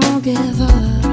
stash, 0.00 0.22
give 0.22 0.60
up 0.60 1.11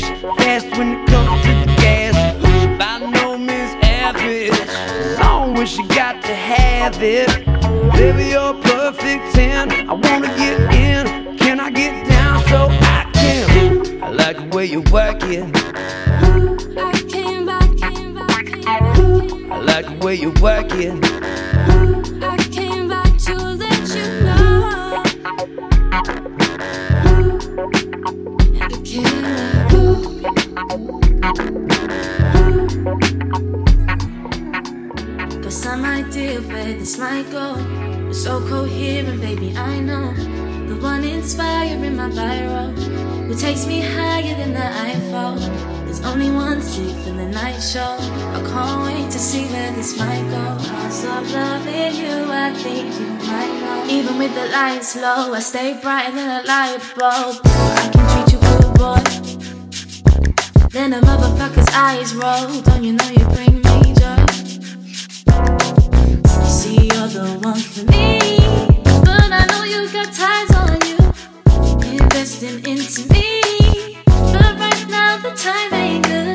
cash. 0.00 0.22
Fast 0.38 0.70
when 0.76 0.92
it 0.92 1.06
comes 1.08 1.42
to 1.42 1.48
the 1.48 1.66
gas. 1.76 2.14
She 2.60 2.66
buy 2.78 2.98
no 2.98 3.34
average. 3.82 4.50
As 4.50 5.18
long 5.18 5.58
as 5.58 5.76
you 5.76 5.86
got 5.88 6.22
to 6.22 6.34
have 6.34 7.02
it. 7.02 7.28
Baby, 7.92 8.30
you're 8.30 8.54
perfect 8.54 9.34
10. 9.34 9.88
I 9.88 9.92
wanna 9.92 10.28
get 10.36 10.60
in. 10.74 11.36
Can 11.38 11.60
I 11.60 11.70
get 11.70 12.08
down 12.08 12.42
so 12.48 12.68
I 12.70 13.10
can? 13.12 14.02
I 14.02 14.08
like 14.10 14.36
the 14.38 14.56
way 14.56 14.66
you 14.66 14.80
work 14.92 15.22
it. 15.22 15.44
I 19.50 19.58
like 19.58 19.86
the 19.86 19.96
way 20.04 20.14
you 20.14 20.30
work 20.40 20.72
it. 20.72 21.91
Got 30.54 30.64
some 35.50 35.84
idea 35.86 36.42
where 36.42 36.74
this 36.74 36.98
might 36.98 37.30
go. 37.30 37.56
You're 38.04 38.12
so 38.12 38.38
coherent, 38.46 39.22
baby, 39.22 39.56
I 39.56 39.80
know. 39.80 40.12
The 40.68 40.76
one 40.76 41.04
inspiring 41.04 41.96
my 41.96 42.10
viral. 42.10 42.76
Who 43.26 43.34
takes 43.34 43.66
me 43.66 43.80
higher 43.80 44.34
than 44.36 44.52
the 44.52 44.66
Eiffel. 44.66 45.36
There's 45.86 46.02
only 46.02 46.30
one 46.30 46.60
sleep 46.60 46.98
in 47.06 47.16
the 47.16 47.28
night 47.28 47.60
show. 47.60 47.96
I 47.98 48.42
can't 48.46 48.82
wait 48.82 49.10
to 49.10 49.18
see 49.18 49.46
where 49.46 49.72
this 49.72 49.96
might 49.98 50.28
go. 50.28 50.58
Cause 50.68 51.04
of 51.04 51.32
loving 51.32 51.94
you, 51.96 52.30
I 52.30 52.52
think 52.52 52.92
you 53.00 53.06
might 53.26 53.60
know. 53.62 53.86
Even 53.88 54.18
with 54.18 54.34
the 54.34 54.48
lights 54.48 54.96
low, 54.96 55.32
I 55.32 55.40
stay 55.40 55.80
brighter 55.80 56.12
than 56.12 56.44
a 56.44 56.46
light 56.46 56.82
bulb. 56.98 57.40
I 57.44 57.88
can 57.90 58.04
treat 58.10 58.32
you 58.34 58.40
good, 58.40 58.74
boy. 58.74 59.31
Then 60.72 60.94
a 60.94 61.00
motherfucker's 61.02 61.68
eyes 61.74 62.14
roll. 62.14 62.62
Don't 62.62 62.82
you 62.82 62.94
know 62.94 63.08
you 63.10 63.26
bring 63.36 63.56
me 63.60 63.92
joy? 63.92 64.24
See, 66.48 66.86
you're 66.86 67.08
the 67.08 67.38
one 67.42 67.60
for 67.60 67.84
me. 67.92 68.38
But 69.04 69.30
I 69.30 69.44
know 69.50 69.64
you 69.64 69.92
got 69.92 70.10
ties 70.14 70.50
on 70.56 70.80
you. 70.88 70.96
Investing 71.98 72.64
into 72.64 73.06
me. 73.12 74.00
But 74.06 74.58
right 74.58 74.86
now, 74.88 75.18
the 75.18 75.32
time 75.36 75.74
ain't 75.74 76.06
good. 76.06 76.31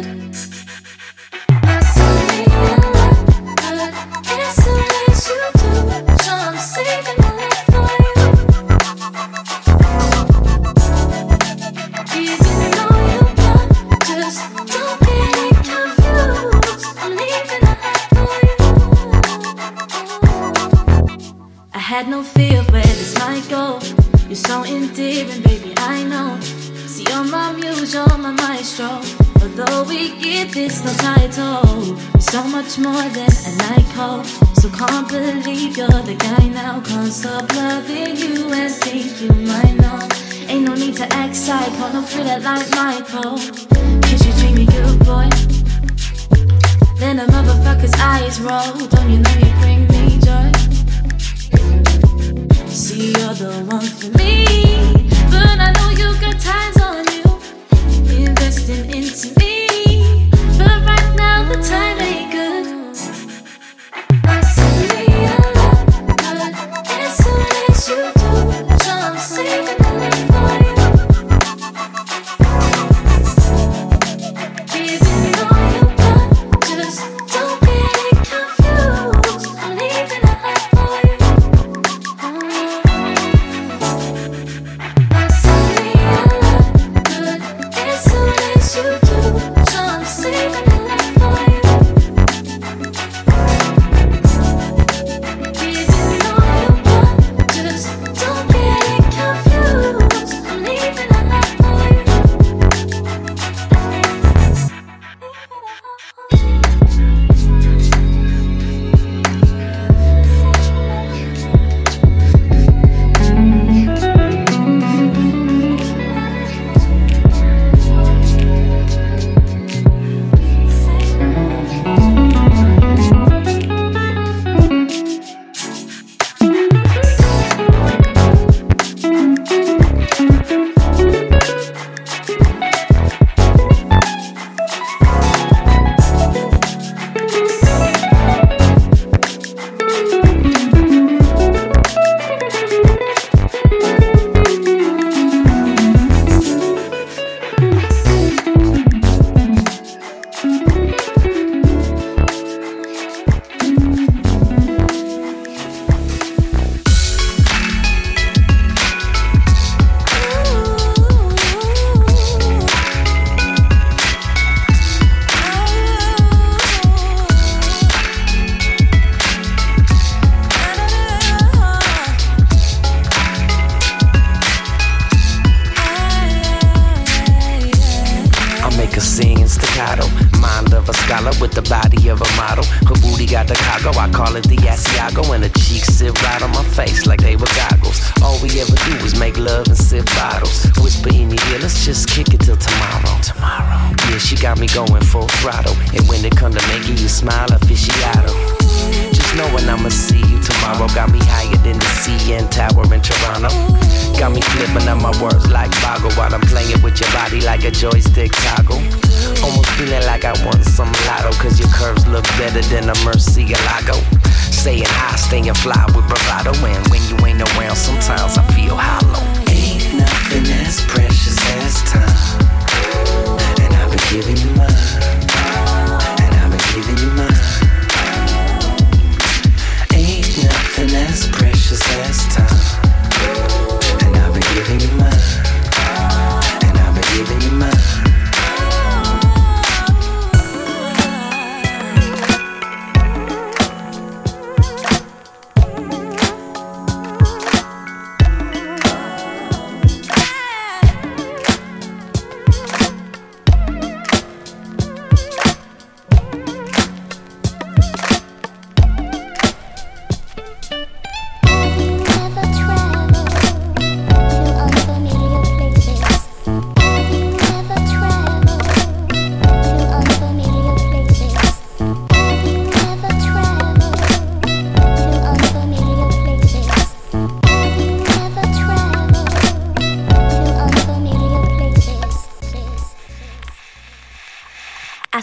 Psycho, 41.48 41.94
no 41.94 42.01
feel 42.01 42.27
it 42.27 42.44
like 42.44 42.70
Michael. 42.75 43.38
Cause 44.01 44.22
you 44.25 44.34
treat 44.39 44.54
me 44.54 44.66
good, 44.66 45.00
boy. 45.08 45.30
Then 47.00 47.20
a 47.20 47.25
motherfucker's 47.36 47.96
eyes 48.01 48.38
roll. 48.42 48.74
Don't 48.94 49.10
you 49.10 49.20
know 49.25 49.36
you 49.46 49.54
bring 49.62 49.82
me 49.94 50.04
joy? 50.27 50.50
See, 52.68 53.13
you're 53.18 53.38
the 53.44 53.51
one 53.75 53.88
for 53.98 54.10
me. 54.18 54.34
But 55.32 55.58
I 55.68 55.72
know 55.77 55.89
you 56.01 56.10
got 56.20 56.38
ties 56.38 56.77
on 56.89 57.06
you. 57.16 57.25
Investing 58.25 58.84
into 58.98 59.27
me. 59.39 60.30
But 60.58 60.77
right 60.89 61.10
now, 61.16 61.48
the 61.48 61.58
time 61.63 62.07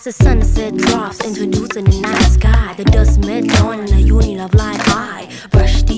the 0.05 0.13
sunset 0.13 0.77
drops, 0.77 1.25
introducing 1.25 1.85
the 1.85 2.01
night 2.03 2.21
sky. 2.25 2.75
The 2.77 2.85
dust 2.85 3.21
met 3.21 3.45
dawn 3.45 3.81
in 3.81 3.93
a 3.95 4.01
union 4.01 4.41
of 4.41 4.53
light 4.53 4.79
eye. 4.89 5.31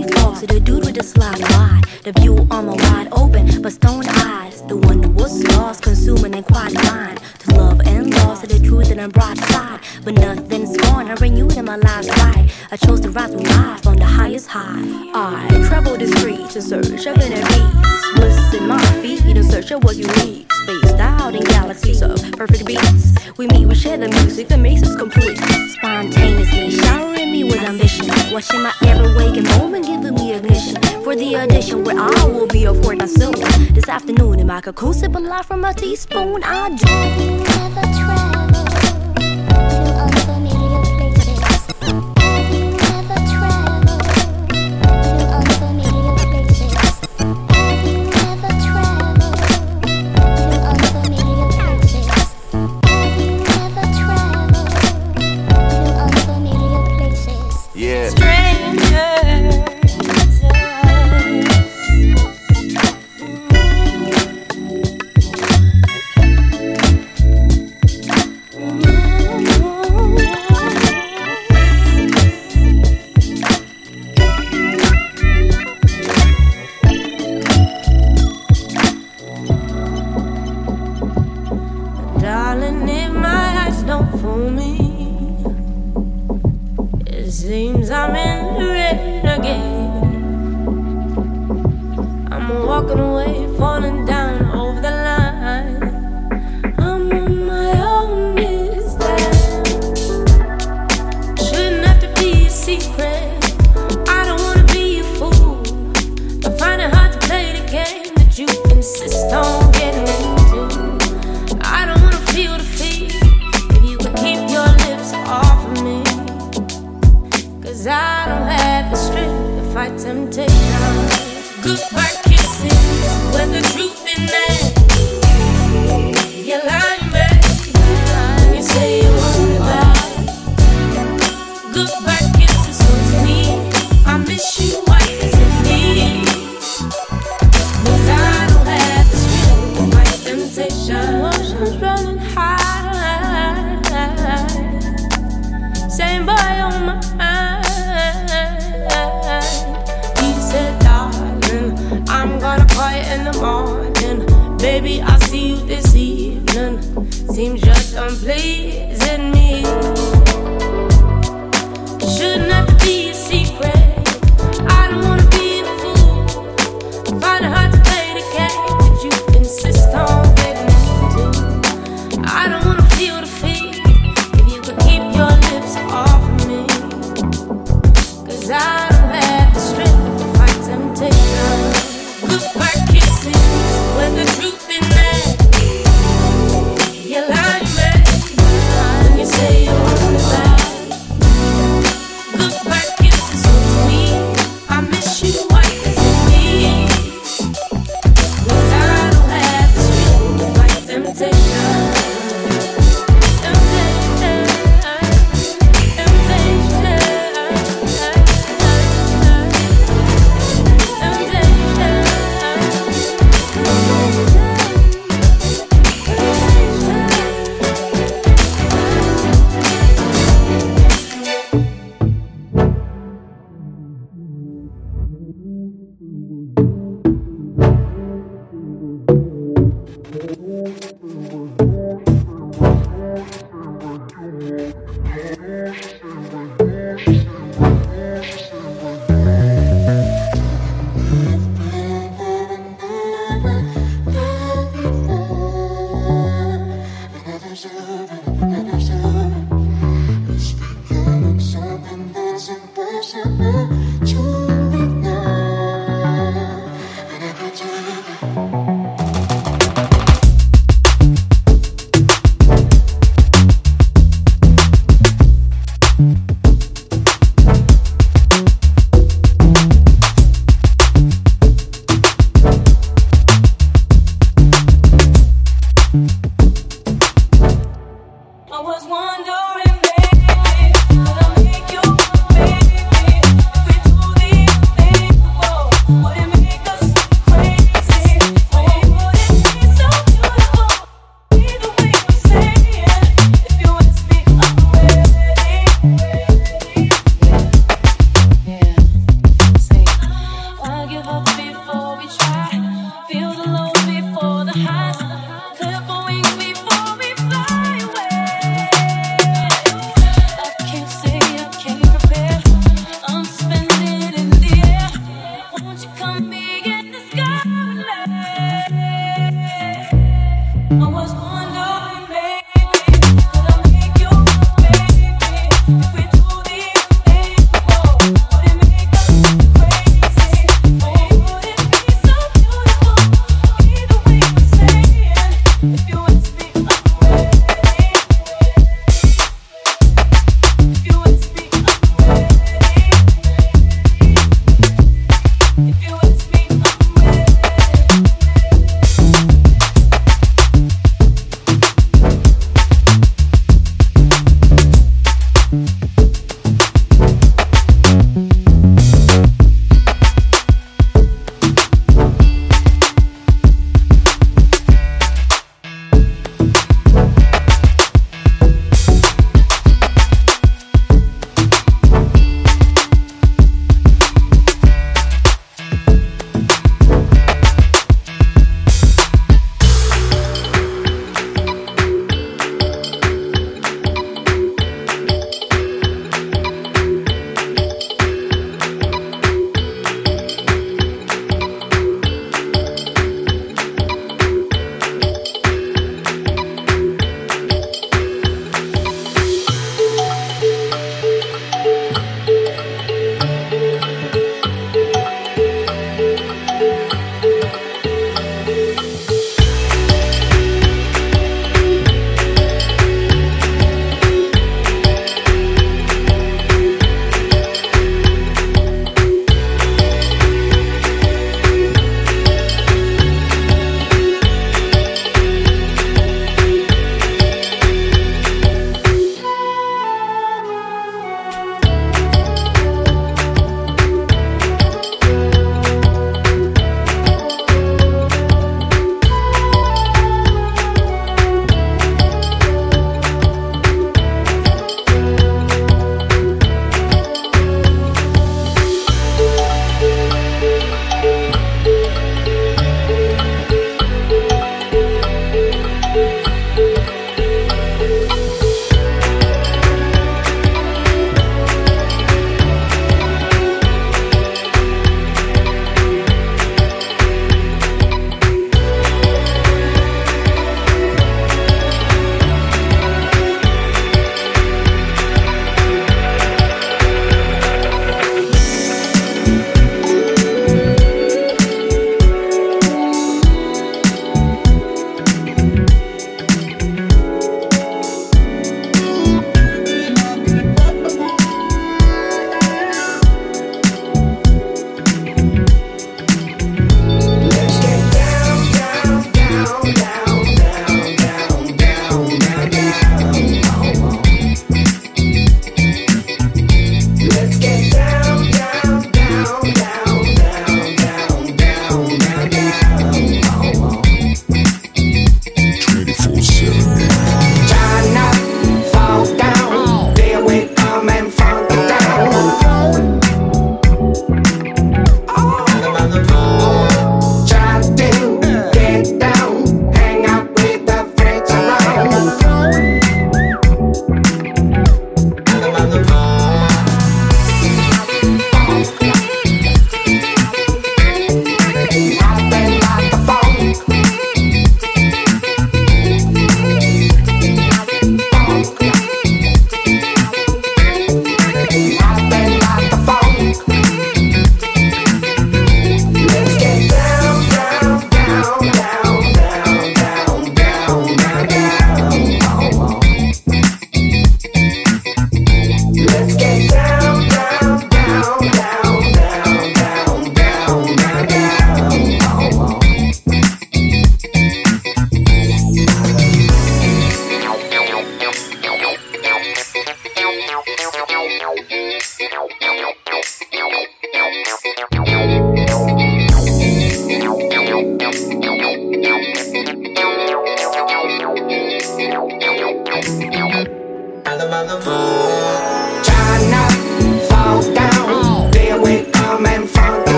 Brush 0.00 0.12
defaults 0.12 0.40
to 0.40 0.46
the 0.46 0.60
dude 0.60 0.84
with 0.84 0.94
the 0.94 1.02
slide 1.02 1.40
by. 1.40 1.80
The 2.04 2.12
view 2.20 2.46
on 2.50 2.66
my 2.66 2.74
wide 2.74 3.08
open, 3.12 3.62
but 3.62 3.72
stone 3.72 4.06
eyes. 4.08 4.62
The 4.62 4.76
one 4.76 5.00
that 5.00 5.10
was 5.10 5.42
lost, 5.56 5.82
consuming 5.82 6.34
and 6.34 6.44
quiet 6.44 6.74
blind. 6.74 7.20
To 7.40 7.54
love 7.54 7.80
and 7.80 8.12
loss, 8.14 8.40
to 8.40 8.46
the 8.46 8.58
truth 8.66 8.90
and 8.90 9.00
a 9.00 9.08
broad 9.08 9.38
side. 9.38 9.80
But 10.04 10.14
nothing's 10.14 10.76
gone, 10.76 11.08
I 11.08 11.14
renewed 11.14 11.56
in 11.56 11.64
my 11.64 11.76
last 11.76 12.08
ride. 12.10 12.50
I 12.70 12.76
chose 12.76 13.00
to 13.00 13.10
rise 13.10 13.32
with 13.34 13.46
life 13.46 13.86
on 13.86 13.96
the 13.96 14.04
highest 14.04 14.48
high. 14.48 14.80
I 15.14 15.48
traveled 15.68 16.00
the 16.00 16.08
streets 16.18 16.56
in 16.56 16.62
search 16.62 17.06
of 17.06 17.18
inner 17.18 17.46
peace. 17.46 18.16
Listen 18.16 18.68
my 18.68 18.84
feet 19.02 19.24
in 19.24 19.44
search 19.44 19.70
of 19.70 19.84
what 19.84 19.96
you 19.96 20.06
need. 20.24 20.46
Spaced 20.62 21.00
out 21.00 21.34
in 21.34 21.42
galaxies 21.42 22.02
of 22.02 22.16
perfect 22.32 22.64
beats. 22.66 23.14
We 23.36 23.46
meet, 23.48 23.66
we 23.66 23.74
share 23.74 23.98
the 23.98 24.08
music 24.08 24.48
that 24.48 24.58
makes 24.58 24.82
us 24.82 24.96
complete. 24.96 25.38
Spontaneously 25.76 26.70
showering 26.70 27.19
me 27.30 27.44
with 27.44 27.62
ambition. 27.62 28.06
Watching 28.32 28.62
my 28.62 28.72
every 28.82 29.14
waking 29.14 29.44
moment, 29.44 29.86
giving 29.86 30.14
me 30.14 30.34
ignition. 30.34 30.76
For 31.04 31.14
the 31.14 31.36
audition 31.36 31.84
where 31.84 31.98
I 31.98 32.24
will 32.24 32.46
be 32.46 32.64
a 32.64 32.74
fortnight 32.74 33.10
soon. 33.10 33.34
This 33.72 33.88
afternoon 33.88 34.40
in 34.40 34.46
my 34.46 34.60
cocoon, 34.60 34.94
sipping 34.94 35.24
life 35.24 35.46
from 35.46 35.64
a 35.64 35.72
teaspoon. 35.72 36.42
I 36.44 36.76
do. 36.76 37.50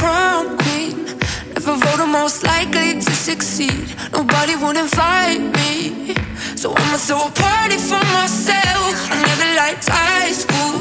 Prom 0.00 0.56
queen. 0.56 1.04
Never 1.52 1.76
voted 1.76 2.08
most 2.08 2.42
likely 2.42 2.94
to 3.04 3.12
succeed. 3.12 3.84
Nobody 4.16 4.56
would 4.56 4.78
invite 4.78 5.44
me. 5.60 6.14
So 6.56 6.72
I'ma 6.72 6.96
throw 6.96 7.28
a 7.28 7.30
party 7.30 7.76
for 7.76 8.00
myself. 8.16 8.96
I 9.12 9.16
never 9.28 9.48
liked 9.60 9.86
high 9.92 10.32
school. 10.32 10.80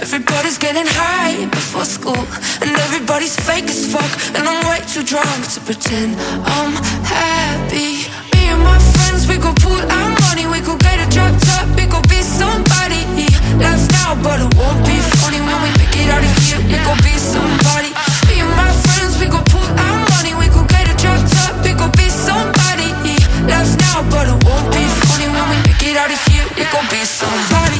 Everybody's 0.00 0.56
getting 0.56 0.88
high 0.88 1.44
before 1.52 1.84
school. 1.84 2.24
And 2.64 2.72
everybody's 2.86 3.36
fake 3.36 3.68
as 3.68 3.92
fuck. 3.92 4.12
And 4.32 4.48
I'm 4.48 4.64
way 4.64 4.80
too 4.88 5.04
drunk 5.04 5.40
to 5.52 5.60
pretend 5.60 6.16
I'm 6.56 6.72
happy. 7.04 8.08
Me 8.32 8.40
and 8.56 8.62
my 8.64 8.78
friends, 8.96 9.28
we 9.28 9.36
go 9.36 9.52
pool 9.60 9.76
our 9.76 10.10
money. 10.24 10.48
We 10.48 10.64
go 10.64 10.80
get 10.80 10.96
a 10.96 11.06
drop 11.12 11.36
top. 11.44 11.68
We 11.76 11.84
go 11.84 12.00
be 12.08 12.24
somebody. 12.24 13.04
Laugh 13.60 13.84
now, 14.00 14.16
but 14.24 14.40
it 14.40 14.48
won't 14.56 14.80
be 14.88 14.96
funny 15.20 15.44
when 15.44 15.58
we 15.60 15.70
make 15.76 15.92
it 15.92 16.08
out 16.08 16.24
of 16.24 16.32
here. 16.40 16.60
We 16.72 16.80
go 16.88 16.96
be 17.04 17.12
somebody. 17.20 17.85
We 19.20 19.26
gon' 19.28 19.44
pull 19.44 19.64
our 19.64 19.98
money, 20.12 20.34
we 20.34 20.48
gon' 20.48 20.66
get 20.66 20.88
a 20.88 20.94
drop 20.96 21.20
top, 21.30 21.64
we 21.64 21.72
gon' 21.72 21.90
be 21.92 22.08
somebody. 22.10 22.92
Laughs 23.48 23.76
now, 23.76 24.02
but 24.10 24.28
it 24.28 24.38
won't 24.44 24.68
be 24.72 24.84
funny 25.08 25.28
when 25.28 25.48
we 25.50 25.56
make 25.66 25.82
it 25.82 25.96
out 25.96 26.10
of 26.10 26.20
here. 26.28 26.44
We 26.56 26.64
gon' 26.70 26.86
be 26.90 27.04
somebody. 27.04 27.75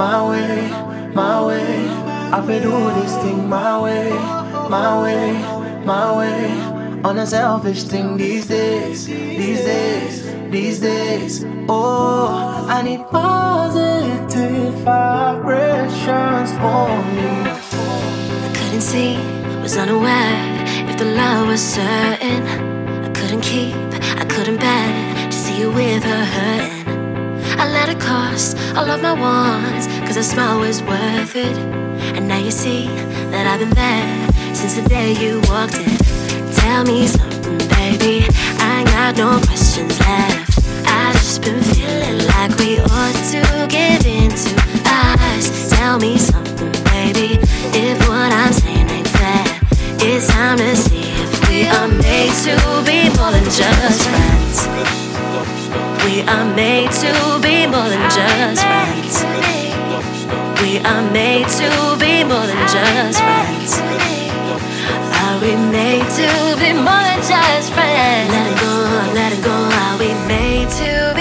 my 0.00 0.30
way, 0.30 0.70
my 1.12 1.46
way. 1.46 1.86
I've 2.32 2.46
been 2.46 2.62
doing 2.62 2.94
this 3.00 3.14
thing 3.22 3.46
my 3.46 3.78
way, 3.82 4.08
my 4.76 5.02
way, 5.02 5.32
my 5.84 6.16
way. 6.16 7.02
On 7.04 7.18
a 7.18 7.26
selfish 7.26 7.82
thing 7.82 8.16
these 8.16 8.46
days, 8.46 9.06
these 9.06 9.60
days, 9.60 10.14
these 10.50 10.80
days. 10.80 11.44
Oh, 11.68 12.66
I 12.66 12.80
need 12.80 13.02
positive 13.10 14.72
vibrations 14.88 16.50
for 16.60 16.88
me. 17.16 17.30
I 18.46 18.50
couldn't 18.56 18.86
see, 18.92 19.18
was 19.60 19.76
unaware 19.76 20.64
if 20.88 20.96
the 20.96 21.08
love 21.20 21.48
was 21.48 21.62
certain. 21.62 22.40
I 23.06 23.10
couldn't 23.10 23.42
keep, 23.42 23.76
I 24.22 24.24
couldn't 24.24 24.60
bear 24.60 25.30
to 25.30 25.36
see 25.36 25.60
you 25.60 25.70
with 25.70 26.02
her 26.04 26.24
hurting. 26.24 26.79
I 27.60 27.68
let 27.68 27.90
it 27.90 28.00
cost 28.00 28.56
all 28.74 28.88
of 28.88 29.02
my 29.02 29.12
wants, 29.12 29.86
cause 30.06 30.14
the 30.14 30.22
smile 30.22 30.60
was 30.60 30.82
worth 30.82 31.36
it. 31.36 31.54
And 32.16 32.26
now 32.26 32.38
you 32.38 32.50
see 32.50 32.86
that 33.32 33.46
I've 33.46 33.60
been 33.60 33.76
there 33.76 34.54
since 34.54 34.76
the 34.80 34.88
day 34.88 35.12
you 35.12 35.42
walked 35.44 35.76
in. 35.76 35.92
Tell 36.54 36.84
me 36.84 37.06
something, 37.06 37.58
baby. 37.76 38.24
I 38.64 38.80
ain't 38.80 38.88
got 38.88 39.18
no 39.18 39.38
questions 39.44 39.92
left. 40.00 40.58
I've 40.86 41.12
just 41.12 41.42
been 41.42 41.60
feeling 41.76 42.24
like 42.32 42.56
we 42.56 42.80
ought 42.80 43.18
to 43.28 43.42
give 43.68 44.06
in 44.08 44.30
to 44.30 44.52
us. 44.88 45.68
Tell 45.68 45.98
me 45.98 46.16
something, 46.16 46.72
baby. 46.88 47.36
If 47.76 48.08
what 48.08 48.32
I'm 48.32 48.54
saying 48.54 48.88
ain't 48.88 49.06
fair, 49.06 49.60
it's 50.00 50.28
time 50.28 50.56
to 50.56 50.74
see 50.74 51.12
if 51.12 51.30
we 51.50 51.68
are 51.68 51.88
made 51.88 52.32
to 52.48 52.56
be 52.88 53.12
more 53.20 53.32
than 53.32 53.44
just 53.44 54.08
friends. 54.08 54.99
We 56.04 56.22
are 56.22 56.44
made 56.54 56.90
to 56.92 57.12
be 57.42 57.66
more 57.66 57.88
than 57.88 58.04
just 58.10 58.62
friends. 58.64 59.22
We 60.62 60.78
are 60.80 61.02
made 61.12 61.48
to 61.60 61.96
be 61.98 62.24
more 62.24 62.46
than 62.46 62.62
just 62.68 63.18
friends. 63.20 63.78
Are 65.22 65.38
we 65.40 65.56
made 65.70 66.08
to 66.18 66.56
be 66.58 66.72
more 66.72 67.04
than 67.08 67.20
just 67.20 67.72
friends? 67.72 68.30
Let 68.32 68.46
it 68.52 68.60
go, 68.60 68.74
let 69.14 69.32
it 69.32 69.44
go. 69.44 69.56
Are 69.84 69.98
we 69.98 70.14
made 70.26 70.70
to 70.80 71.12
be? 71.14 71.19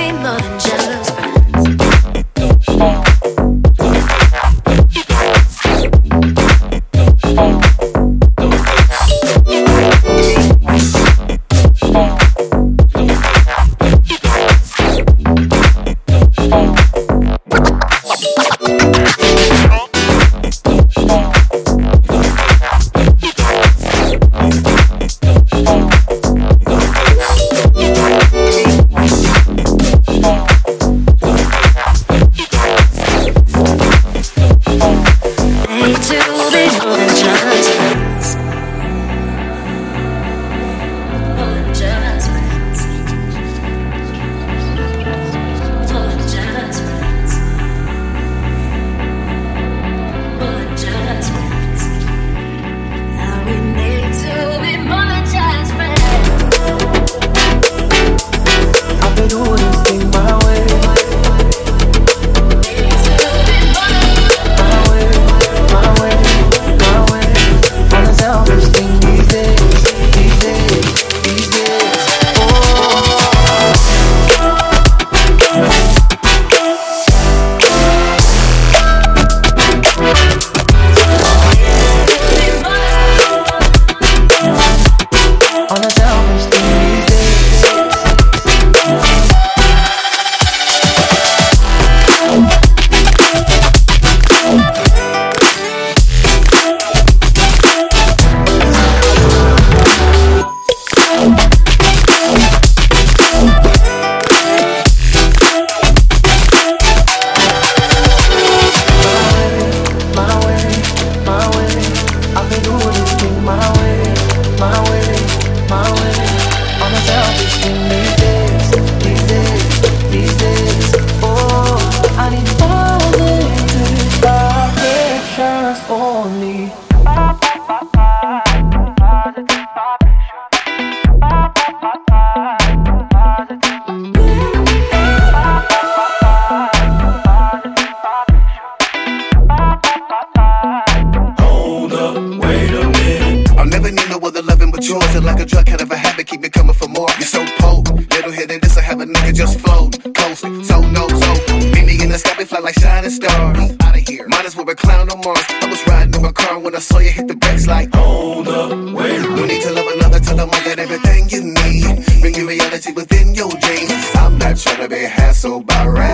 been 164.89 165.07
hassled 165.07 165.67
by 165.67 165.85
rap. 165.85 166.08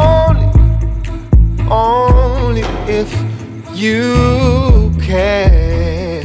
only, 0.00 0.48
only 1.70 2.62
if 2.88 3.10
you 3.74 4.92
can. 5.00 6.22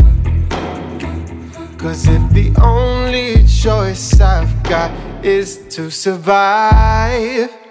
Cause 1.77 2.07
if 2.07 2.21
the 2.31 2.53
only 2.61 3.45
choice 3.47 4.19
I've 4.19 4.63
got 4.63 4.91
is 5.23 5.57
to 5.75 5.91
survive. 5.91 7.64